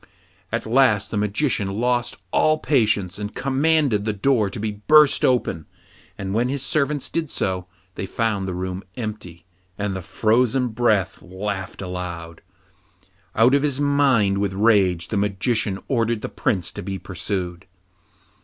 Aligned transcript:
At 0.51 0.65
last 0.65 1.11
the 1.11 1.17
Magician 1.17 1.73
lost 1.79 2.17
all 2.31 2.57
patience, 2.57 3.19
and 3.19 3.35
commanded 3.35 4.03
the 4.03 4.13
door 4.13 4.49
to 4.49 4.59
be 4.59 4.71
burst 4.71 5.23
open. 5.23 5.67
But 6.17 6.29
when 6.31 6.49
his 6.49 6.65
servants 6.65 7.07
did 7.07 7.29
so, 7.29 7.67
they 7.93 8.07
found 8.07 8.47
the 8.47 8.55
room 8.55 8.83
empty, 8.97 9.45
and 9.77 9.95
the 9.95 10.01
frozen 10.01 10.69
breath 10.69 11.21
laughed 11.21 11.83
aloud. 11.83 12.41
Out 13.35 13.53
of 13.53 13.61
his 13.61 13.79
mind 13.79 14.39
with 14.39 14.53
rage, 14.53 15.09
the 15.09 15.17
Magician 15.17 15.77
ordered 15.87 16.23
the 16.23 16.29
Prince 16.29 16.71
to 16.71 16.81
be 16.81 16.97
pursued. 16.97 17.67